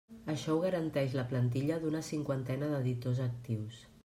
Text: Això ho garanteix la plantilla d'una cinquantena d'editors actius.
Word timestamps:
Això 0.33 0.53
ho 0.53 0.61
garanteix 0.63 1.13
la 1.19 1.25
plantilla 1.33 1.77
d'una 1.85 2.03
cinquantena 2.09 2.71
d'editors 2.73 3.23
actius. 3.29 3.83